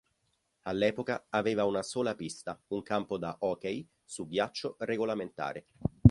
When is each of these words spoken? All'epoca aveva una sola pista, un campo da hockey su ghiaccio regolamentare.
All'epoca 0.63 1.27
aveva 1.29 1.65
una 1.65 1.83
sola 1.83 2.15
pista, 2.15 2.59
un 2.69 2.81
campo 2.81 3.19
da 3.19 3.35
hockey 3.41 3.87
su 4.03 4.25
ghiaccio 4.27 4.77
regolamentare. 4.79 5.67